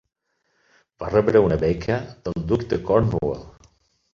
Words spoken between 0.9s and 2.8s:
Va rebre una beca del duc